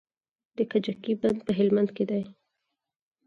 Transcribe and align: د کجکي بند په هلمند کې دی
د 0.57 0.57
کجکي 0.71 1.13
بند 1.21 1.39
په 1.45 1.51
هلمند 1.59 1.89
کې 1.95 2.05
دی 2.11 2.23